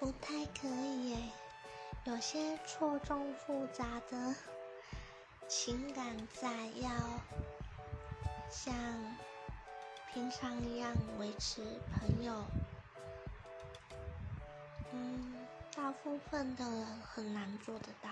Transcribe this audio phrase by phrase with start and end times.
[0.00, 1.18] 不太可以耶
[2.04, 4.34] 有些错综复杂的
[5.46, 6.48] 情感在
[6.80, 6.90] 要
[8.48, 8.74] 像
[10.10, 11.60] 平常一样维持
[11.92, 12.42] 朋友。
[14.90, 18.08] 嗯大部分的人很难做得到。